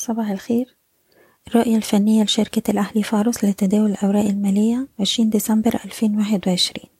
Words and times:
صباح 0.00 0.30
الخير. 0.30 0.76
الرؤية 1.48 1.76
الفنية 1.76 2.24
لشركة 2.24 2.70
الأهلي 2.70 3.02
فارس 3.02 3.44
لتداول 3.44 3.90
الأوراق 3.90 4.24
المالية 4.24 4.88
عشرين 5.00 5.30
ديسمبر 5.30 5.80
ألفين 5.84 6.16
واحد 6.16 6.48
وعشرين. 6.48 6.90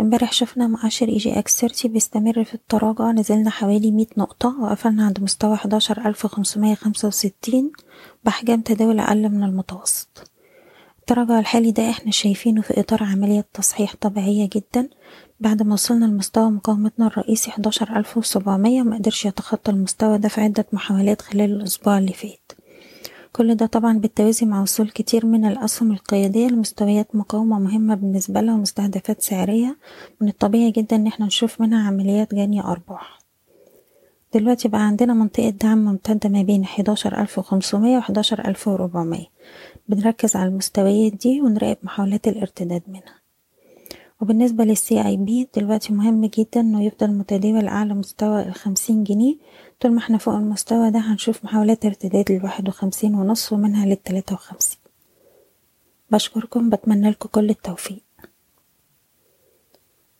امبارح 0.00 0.32
شفنا 0.32 0.66
مؤشر 0.66 1.08
EGX 1.08 1.60
30 1.60 1.92
بيستمر 1.92 2.44
في 2.44 2.54
التراجع. 2.54 3.10
نزلنا 3.12 3.50
حوالي 3.50 3.90
مية 3.90 4.06
نقطة 4.16 4.62
وقفلنا 4.62 5.06
عند 5.06 5.20
مستوى 5.20 5.56
حداشر 5.56 6.06
ألف 6.06 6.26
خمسمية 6.26 6.74
خمسة 6.74 7.08
وستين 7.08 7.72
بأحجام 8.24 8.60
تداول 8.60 9.00
أقل 9.00 9.28
من 9.28 9.44
المتوسط. 9.44 10.30
التراجع 11.04 11.38
الحالي 11.38 11.70
ده 11.72 11.90
إحنا 11.90 12.10
شايفينه 12.12 12.62
في 12.62 12.80
إطار 12.80 13.02
عملية 13.04 13.46
تصحيح 13.52 13.94
طبيعية 14.00 14.48
جدا. 14.52 14.88
بعد 15.40 15.62
ما 15.62 15.72
وصلنا 15.72 16.04
لمستوى 16.04 16.50
مقاومتنا 16.50 17.06
الرئيسي 17.06 17.50
حداشر 17.50 17.96
ألف 17.96 18.16
وسبعمية 18.16 18.82
مقدرش 18.82 19.24
يتخطى 19.26 19.70
المستوى 19.72 20.18
ده 20.18 20.28
في 20.28 20.40
عدة 20.40 20.66
محاولات 20.72 21.22
خلال 21.22 21.52
الأسبوع 21.52 21.98
اللي 21.98 22.12
فات. 22.12 22.52
كل 23.32 23.54
ده 23.54 23.66
طبعا 23.66 23.98
بالتوازي 23.98 24.46
مع 24.46 24.62
وصول 24.62 24.90
كتير 24.90 25.26
من 25.26 25.44
الأسهم 25.44 25.92
القيادية 25.92 26.46
لمستويات 26.48 27.16
مقاومة 27.16 27.58
مهمة 27.58 27.94
بالنسبة 27.94 28.40
لها 28.40 28.54
ومستهدفات 28.54 29.22
سعرية. 29.22 29.76
من 30.20 30.28
الطبيعي 30.28 30.70
جدا 30.70 30.96
إن 30.96 31.06
إحنا 31.06 31.26
نشوف 31.26 31.60
منها 31.60 31.86
عمليات 31.88 32.34
جني 32.34 32.60
أرباح. 32.64 33.23
دلوقتي 34.34 34.68
بقى 34.68 34.86
عندنا 34.86 35.14
منطقة 35.14 35.48
دعم 35.50 35.78
ممتدة 35.78 36.28
ما 36.28 36.42
بين 36.42 36.64
حداشر 36.64 37.20
ألف 37.20 37.38
وخمسمية 37.38 37.98
وحداشر 37.98 38.48
ألف 38.48 38.68
وربعمية. 38.68 39.26
بنركز 39.88 40.36
على 40.36 40.48
المستويات 40.48 41.12
دي 41.12 41.40
ونراقب 41.40 41.76
محاولات 41.82 42.28
الارتداد 42.28 42.82
منها. 42.88 43.20
وبالنسبة 44.20 44.64
للسي 44.64 45.06
اي 45.06 45.16
بي 45.16 45.48
دلوقتي 45.56 45.92
مهم 45.92 46.26
جدا 46.26 46.60
إنه 46.60 46.84
يفضل 46.84 47.10
متداول 47.10 47.66
اعلى 47.68 47.94
مستوى 47.94 48.42
الخمسين 48.48 49.04
جنيه. 49.04 49.36
طول 49.80 49.92
ما 49.92 49.98
إحنا 49.98 50.18
فوق 50.18 50.34
المستوى 50.34 50.90
ده 50.90 50.98
هنشوف 50.98 51.44
محاولات 51.44 51.84
ارتداد 51.84 52.32
للواحد 52.32 52.68
وخمسين 52.68 53.14
ونص 53.14 53.52
ومنها 53.52 53.86
للتلاتة 53.86 54.34
وخمسين. 54.34 54.78
بشكركم 56.10 56.70
بتمنى 56.70 57.10
لكم 57.10 57.28
كل 57.28 57.50
التوفيق. 57.50 58.02